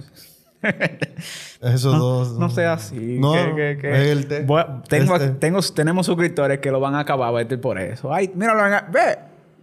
Esos 1.62 1.98
dos. 1.98 2.38
No 2.40 2.50
sea 2.50 2.74
así. 2.74 3.18
No, 3.20 3.34
que- 3.34 3.56
que- 3.56 3.78
que- 3.82 3.92
es 4.04 4.08
el 4.10 4.28
te- 4.28 4.44
Voy 4.44 4.62
a- 4.62 4.82
tengo, 4.88 5.16
este. 5.16 5.30
tengo, 5.32 5.60
tenemos 5.74 6.06
suscriptores 6.06 6.60
que 6.60 6.72
lo 6.72 6.80
van 6.80 6.96
a 6.96 7.00
acabar 7.00 7.30
a 7.30 7.32
por 7.58 7.80
eso. 7.80 8.14
Ay, 8.14 8.32
míralo, 8.36 8.64
ve, 8.92 9.18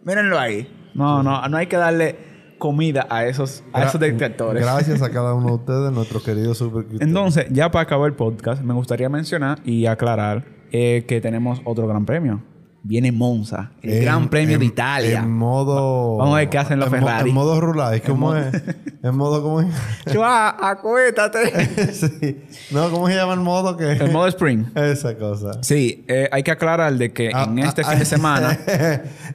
mírenlo 0.05 0.38
ahí. 0.38 0.69
No, 0.95 1.23
no, 1.23 1.47
no 1.49 1.57
hay 1.57 1.67
que 1.67 1.76
darle 1.76 2.17
comida 2.59 3.07
a 3.11 3.26
esos, 3.26 3.62
a 3.73 3.85
esos 3.85 4.00
detractores. 4.00 4.62
Gracias 4.62 5.03
a 5.03 5.11
cada 5.12 5.35
uno 5.35 5.47
de 5.49 5.53
ustedes, 5.55 5.93
nuestros 5.93 6.23
queridos 6.23 6.57
super 6.59 6.87
Entonces, 7.00 7.47
ya 7.50 7.71
para 7.71 7.83
acabar 7.83 8.09
el 8.09 8.15
podcast, 8.17 8.62
me 8.62 8.73
gustaría 8.73 9.09
mencionar 9.11 9.59
y 9.65 9.85
aclarar 9.87 10.45
eh, 10.73 11.05
que 11.07 11.21
tenemos 11.21 11.61
otro 11.65 11.87
gran 11.87 12.07
premio. 12.07 12.43
Viene 12.88 13.11
Monza, 13.11 13.71
el 13.83 13.95
En- 13.95 14.02
Gran 14.05 14.28
Premio 14.28 14.55
en- 14.55 14.61
de 14.61 14.66
Italia. 14.66 15.19
En 15.19 15.31
modo. 15.33 16.19
Vamos 16.19 16.35
a 16.35 16.38
ver 16.38 16.49
qué 16.49 16.59
hacen 16.59 16.78
los 16.78 16.87
en 16.93 17.00
mo- 17.00 17.07
Ferrari. 17.07 17.31
En 17.31 17.35
modo. 17.35 17.61
¿Cómo 18.07 18.37
es? 18.37 18.55
En 19.02 19.16
modo. 19.16 19.43
¿Cómo 19.43 19.61
es? 19.61 19.66
Chua, 20.12 20.57
acuéstate. 20.71 21.93
sí. 21.93 22.43
No, 22.71 22.88
¿cómo 22.90 23.09
se 23.09 23.14
llama 23.16 23.35
el 23.35 23.40
modo 23.40 23.76
que.? 23.76 23.90
el 23.90 24.12
modo 24.12 24.28
Spring. 24.28 24.66
Esa 24.76 25.16
cosa. 25.16 25.62
Sí, 25.62 26.05
eh, 26.07 26.28
hay 26.31 26.45
que 26.45 26.52
aclarar 26.52 26.95
de 26.95 27.12
que 27.12 27.33
Ah, 27.35 27.45
en 27.50 27.59
este 27.59 27.83
ah, 27.83 27.88
fin 27.90 27.99
de 27.99 28.02
ah, 28.02 28.07
semana 28.07 28.59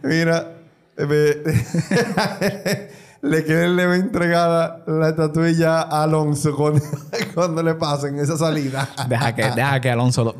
Mira, 0.03 0.51
le 3.21 3.43
quieren 3.43 3.75
le 3.75 3.85
va 3.85 3.95
entregada 3.95 4.83
la 4.87 5.09
estatuilla 5.09 5.81
a 5.81 6.03
Alonso 6.03 6.55
cuando, 6.55 6.81
cuando 7.33 7.61
le 7.63 7.75
pasen 7.75 8.17
esa 8.19 8.37
salida. 8.37 8.87
Deja 9.07 9.35
que, 9.35 9.43
deja 9.51 9.79
que 9.81 9.89
Alonso 9.91 10.23
lo... 10.23 10.35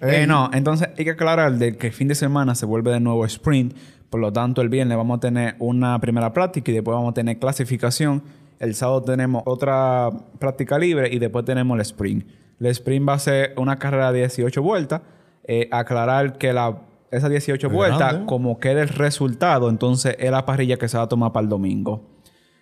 Eh, 0.00 0.26
no, 0.26 0.50
entonces 0.52 0.90
hay 0.96 1.04
que 1.04 1.10
aclarar 1.10 1.52
de 1.54 1.76
que 1.76 1.88
el 1.88 1.92
fin 1.92 2.08
de 2.08 2.14
semana 2.14 2.54
se 2.54 2.66
vuelve 2.66 2.92
de 2.92 3.00
nuevo 3.00 3.24
sprint. 3.24 3.76
Por 4.10 4.20
lo 4.20 4.32
tanto, 4.32 4.62
el 4.62 4.68
viernes 4.68 4.96
vamos 4.96 5.18
a 5.18 5.20
tener 5.20 5.56
una 5.58 5.98
primera 6.00 6.32
práctica 6.32 6.70
y 6.70 6.74
después 6.74 6.94
vamos 6.94 7.10
a 7.10 7.14
tener 7.14 7.38
clasificación. 7.38 8.22
El 8.58 8.74
sábado 8.74 9.02
tenemos 9.02 9.42
otra 9.46 10.10
práctica 10.38 10.78
libre 10.78 11.12
y 11.12 11.18
después 11.18 11.44
tenemos 11.44 11.76
el 11.76 11.82
sprint. 11.82 12.26
El 12.60 12.66
sprint 12.66 13.08
va 13.08 13.14
a 13.14 13.18
ser 13.18 13.54
una 13.56 13.78
carrera 13.78 14.12
de 14.12 14.20
18 14.20 14.62
vueltas. 14.62 15.02
Eh, 15.44 15.68
aclarar 15.70 16.38
que 16.38 16.52
la, 16.52 16.78
esas 17.10 17.30
18 17.30 17.66
Es 17.66 17.72
vueltas, 17.72 18.16
como 18.26 18.58
quede 18.58 18.82
el 18.82 18.88
resultado, 18.88 19.70
entonces 19.70 20.14
es 20.18 20.30
la 20.30 20.44
parrilla 20.44 20.76
que 20.76 20.88
se 20.88 20.98
va 20.98 21.04
a 21.04 21.08
tomar 21.08 21.32
para 21.32 21.44
el 21.44 21.48
domingo. 21.48 22.02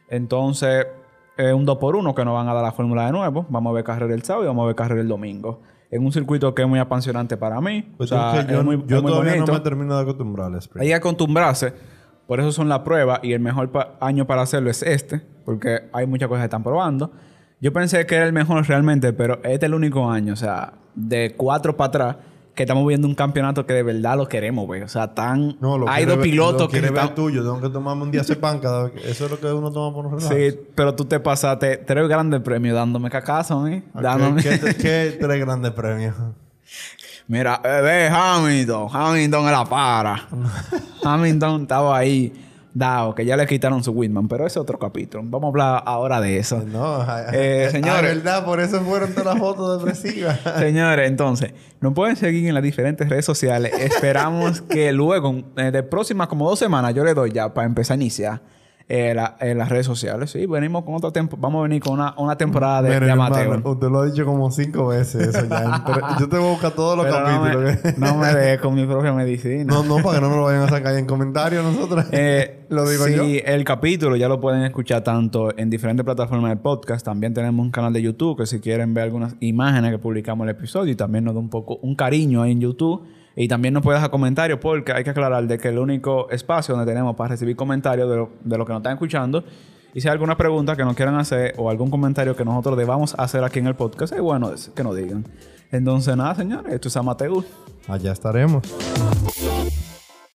Entonces, 0.09 0.87
es 1.37 1.53
un 1.53 1.65
2 1.65 1.79
por 1.79 1.97
1 1.97 2.15
que 2.15 2.25
nos 2.25 2.35
van 2.35 2.49
a 2.49 2.55
dar 2.55 2.63
la 2.63 2.73
fórmula 2.73 3.07
de 3.07 3.13
nuevo. 3.13 3.47
Vamos 3.49 3.71
a 3.71 3.75
ver 3.75 3.85
carrera 3.85 4.15
el 4.15 4.23
sábado 4.23 4.45
y 4.45 4.47
vamos 4.47 4.63
a 4.63 4.67
ver 4.67 4.77
carrera 4.77 5.01
el 5.01 5.09
domingo. 5.09 5.61
En 5.91 6.05
un 6.05 6.13
circuito 6.13 6.55
que 6.55 6.63
es 6.63 6.69
muy 6.69 6.79
apasionante 6.79 7.37
para 7.37 7.61
mí. 7.61 7.93
Pues 7.97 8.11
o 8.13 8.17
sea, 8.17 8.41
es 8.41 8.47
que 8.47 8.53
yo 8.53 8.59
es 8.61 8.65
muy, 8.65 8.77
yo 8.87 8.97
es 8.97 9.03
muy 9.03 9.13
todavía 9.13 9.33
bonito. 9.35 9.53
no 9.53 9.59
me 9.59 9.65
termino 9.65 9.97
de 9.97 10.03
acostumbrar 10.03 10.47
al 10.49 10.59
sprint. 10.59 10.83
Hay 10.83 10.89
que 10.89 10.95
acostumbrarse. 10.95 11.73
Por 12.27 12.41
eso 12.41 12.51
son 12.51 12.69
las 12.69 12.81
pruebas 12.81 13.21
y 13.23 13.33
el 13.33 13.41
mejor 13.41 13.71
pa- 13.71 13.97
año 14.01 14.27
para 14.27 14.43
hacerlo 14.43 14.69
es 14.71 14.83
este. 14.83 15.23
Porque 15.45 15.83
hay 15.93 16.07
muchas 16.07 16.29
cosas 16.29 16.43
que 16.43 16.47
están 16.47 16.65
probando. 16.65 17.13
Yo 17.61 17.73
pensé 17.73 18.05
que 18.05 18.17
era 18.17 18.27
el 18.27 18.33
mejor 18.33 18.67
realmente, 18.67 19.13
pero 19.13 19.35
este 19.37 19.55
es 19.55 19.63
el 19.63 19.75
único 19.75 20.11
año. 20.11 20.33
O 20.33 20.37
sea, 20.37 20.73
de 20.97 21.35
cuatro 21.37 21.77
para 21.77 21.89
atrás, 21.89 22.17
que 22.57 22.63
estamos 22.63 22.87
viendo 22.89 23.07
un 23.07 23.15
campeonato 23.15 23.67
que 23.67 23.75
de 23.75 23.83
verdad 23.83 24.17
lo 24.17 24.27
queremos, 24.27 24.67
güey. 24.67 24.81
O 24.81 24.89
sea, 24.89 25.15
tan... 25.15 25.59
No, 25.61 25.77
lo 25.77 25.89
hay 25.91 26.07
dos 26.07 26.17
pilotos 26.17 26.63
lo 26.63 26.69
que 26.69 26.81
ver 26.81 26.91
están... 26.91 27.15
tuyo. 27.15 27.43
Tengo 27.43 27.61
que 27.61 27.69
tomarme 27.69 28.05
un 28.05 28.11
día 28.11 28.23
pan 28.41 28.59
cada 28.59 28.85
vez. 28.85 29.05
Eso 29.05 29.27
es 29.27 29.31
lo 29.31 29.39
que 29.39 29.47
uno 29.47 29.71
toma 29.71 29.95
por 29.95 30.07
un. 30.07 30.21
Sí, 30.23 30.59
pero 30.75 30.95
tú 30.95 31.05
te 31.05 31.21
pasaste 31.21 31.77
tres 31.77 32.09
grandes 32.09 32.41
premios 32.41 32.75
dándome 32.75 33.11
cacazo, 33.11 33.67
¿eh? 33.69 33.83
Ok, 33.95 34.01
Dándome... 34.01 34.43
¿Qué, 34.43 34.59
qué 34.59 35.19
tres 35.21 35.41
grandes 35.41 35.73
premios? 35.73 36.17
Mira, 37.29 37.61
eh, 37.63 37.81
ve 37.83 38.09
Hamilton. 38.09 38.89
Hamilton 38.91 39.45
es 39.45 39.53
la 39.53 39.65
para. 39.67 40.29
Hamilton 41.05 41.63
estaba 41.63 41.99
ahí 41.99 42.33
dado, 42.77 43.15
que 43.15 43.25
ya 43.25 43.37
le 43.39 43.47
quitaron 43.47 43.83
su 43.83 43.93
Whitman, 43.93 44.29
pero 44.29 44.47
ese 44.47 44.59
es 44.59 44.63
otro 44.63 44.79
capítulo. 44.79 45.25
Vamos 45.27 45.45
a 45.45 45.49
hablar 45.49 45.83
ahora 45.87 46.21
de 46.21 46.37
eso. 46.37 46.63
No, 46.67 47.05
Eh, 47.33 47.69
señores. 47.71 48.17
Verdad, 48.17 48.45
por 48.45 48.61
eso 48.61 48.81
fueron 48.83 49.13
todas 49.13 49.25
las 49.35 49.39
fotos 49.39 49.79
depresivas. 49.79 50.39
Señores, 50.59 51.09
entonces, 51.09 51.55
nos 51.81 51.95
pueden 51.95 52.17
seguir 52.17 52.47
en 52.47 52.55
las 52.55 52.63
diferentes 52.63 53.09
redes 53.09 53.25
sociales. 53.25 53.73
Esperamos 53.81 54.61
que 54.61 54.93
luego, 54.93 55.43
eh, 55.57 55.71
de 55.71 55.83
próximas 55.83 56.29
como 56.29 56.49
dos 56.49 56.59
semanas, 56.59 56.93
yo 56.95 57.03
le 57.03 57.15
doy 57.15 57.33
ya 57.33 57.55
para 57.55 57.67
empezar 57.67 57.95
a 57.95 57.97
iniciar 57.97 58.41
eh, 58.89 59.15
la- 59.15 59.37
en 59.41 59.59
las 59.59 59.69
redes 59.69 59.85
sociales. 59.85 60.31
Sí, 60.31 60.47
venimos 60.47 60.85
con 60.85 60.95
otra 60.95 61.11
temporada. 61.11 61.43
Vamos 61.43 61.59
a 61.61 61.63
venir 61.65 61.83
con 61.83 61.95
una, 61.95 62.15
una 62.19 62.37
temporada 62.37 62.83
de, 62.83 62.89
Miren, 62.91 63.05
de 63.07 63.11
amateur. 63.11 63.43
hermano, 63.43 63.71
usted 63.71 63.89
lo 63.89 63.99
ha 64.01 64.07
dicho 64.07 64.25
como 64.25 64.49
cinco 64.53 64.87
veces 64.89 65.35
eso 65.35 65.45
ya. 65.49 65.85
Yo 66.21 66.29
te 66.29 66.37
voy 66.39 66.47
a 66.47 66.51
buscar 66.53 66.71
todos 66.73 66.97
los 66.97 67.07
Pero 67.07 67.19
no 67.21 67.43
capítulos. 67.43 67.79
me, 67.85 68.07
no 68.07 68.17
me 68.17 68.27
dejes 68.29 68.61
con 68.61 68.75
mi 68.75 68.87
propia 68.87 69.13
medicina. 69.13 69.65
No, 69.65 69.83
no, 69.83 69.97
para 69.97 70.17
que 70.17 70.21
no 70.21 70.29
nos 70.29 70.37
lo 70.37 70.45
vayan 70.45 70.63
a 70.63 70.69
sacar 70.69 70.97
en 70.97 71.05
comentarios 71.07 71.65
nosotros. 71.65 72.05
Eh, 72.13 72.65
lo 72.69 72.89
digo 72.89 73.07
sí, 73.07 73.15
yo. 73.17 73.23
el 73.25 73.65
capítulo 73.65 74.15
ya 74.15 74.29
lo 74.29 74.41
pueden 74.41 74.63
escuchar 74.63 75.03
tanto 75.03 75.49
en 75.59 75.69
diferentes 75.69 76.05
plataformas 76.05 76.51
de 76.51 76.57
podcast. 76.57 77.05
También 77.05 77.35
tenemos 77.35 77.65
un 77.65 77.73
canal 77.73 77.93
de 77.93 78.03
YouTube 78.03 78.39
que 78.39 78.47
si 78.47 78.61
quieren 78.61 78.95
ver 78.95 79.03
algunas 79.05 79.35
imágenes 79.41 79.91
que 79.91 79.99
publicamos 79.99 80.45
el 80.45 80.51
episodio 80.51 80.93
y 80.93 80.97
también 80.97 81.25
nos 81.25 81.35
da 81.35 81.41
un 81.41 81.51
poco 81.51 81.77
un 81.83 81.97
cariño 81.97 82.43
ahí 82.43 82.53
en 82.53 82.61
YouTube. 82.61 83.03
Y 83.37 83.49
también 83.49 83.75
nos 83.75 83.83
puede 83.83 83.99
dejar 83.99 84.11
comentarios 84.11 84.59
porque 84.59 84.93
hay 84.93 85.05
que 85.05 85.11
aclarar 85.11 85.47
de 85.47 85.59
que 85.59 85.69
el 85.69 85.79
único 85.79 86.29
espacio 86.31 86.75
donde 86.75 86.91
tenemos 86.91 87.15
para 87.15 87.29
recibir 87.29 87.55
comentarios 87.55 88.09
de 88.09 88.17
lo, 88.17 88.31
de 88.43 88.57
lo 88.59 88.65
que 88.65 88.73
nos 88.73 88.81
están 88.81 88.95
escuchando. 88.95 89.45
Y 89.93 90.01
si 90.01 90.09
hay 90.09 90.13
alguna 90.13 90.37
pregunta 90.37 90.75
que 90.75 90.85
nos 90.85 90.97
quieran 90.97 91.17
hacer 91.17 91.55
o 91.59 91.71
algún 91.71 91.91
comentario 91.91 92.35
que 92.35 92.45
nosotros 92.45 92.79
debamos 92.79 93.15
hacer 93.19 93.45
aquí 93.45 93.59
en 93.59 93.67
el 93.67 93.75
podcast, 93.75 94.15
es 94.15 94.21
bueno 94.21 94.53
que 94.75 94.83
nos 94.83 94.97
digan. 94.97 95.25
Entonces, 95.71 96.17
nada, 96.17 96.35
señores, 96.35 96.73
esto 96.73 96.89
es 96.89 96.97
Amateur. 96.97 97.45
Allá 97.89 98.13
estaremos. 98.13 98.63